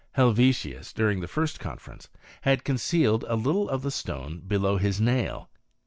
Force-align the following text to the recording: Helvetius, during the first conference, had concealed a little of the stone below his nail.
Helvetius, 0.13 0.93
during 0.93 1.19
the 1.19 1.27
first 1.27 1.59
conference, 1.59 2.09
had 2.41 2.63
concealed 2.63 3.23
a 3.27 3.35
little 3.35 3.69
of 3.69 3.83
the 3.83 3.91
stone 3.91 4.39
below 4.39 4.77
his 4.77 4.99
nail. 4.99 5.47